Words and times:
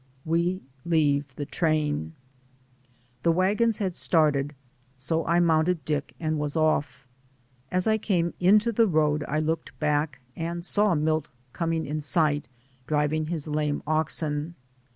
WE 0.25 0.63
LEAVE 0.83 1.25
THE 1.35 1.45
TRAIN. 1.45 2.13
The 3.21 3.31
wagons 3.31 3.77
had 3.77 3.93
started, 3.93 4.55
so 4.97 5.23
I 5.27 5.39
mounted 5.39 5.85
Dick 5.85 6.15
and 6.19 6.39
was 6.39 6.57
off. 6.57 7.05
As 7.69 7.85
I 7.85 7.99
came 7.99 8.33
into 8.39 8.71
the 8.71 8.87
road 8.87 9.23
I 9.27 9.37
looked 9.39 9.77
back, 9.79 10.19
and 10.35 10.65
saw 10.65 10.95
Milt 10.95 11.29
coming 11.53 11.85
in 11.85 11.99
sight, 12.01 12.47
driving 12.87 13.27
his 13.27 13.47
lame 13.47 13.83
oxen. 13.85 14.55